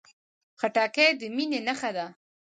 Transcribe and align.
خټکی 0.59 1.07
د 1.19 1.21
مینې 1.35 1.59
نښه 1.67 1.89
ده. 1.95 2.05